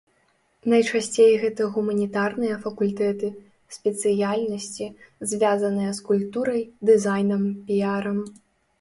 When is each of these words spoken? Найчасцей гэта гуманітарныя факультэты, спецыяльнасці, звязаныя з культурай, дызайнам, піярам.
Найчасцей 0.71 1.33
гэта 1.43 1.67
гуманітарныя 1.75 2.55
факультэты, 2.65 3.31
спецыяльнасці, 3.77 4.87
звязаныя 5.35 5.91
з 6.03 6.11
культурай, 6.11 6.61
дызайнам, 6.89 7.41
піярам. 7.71 8.17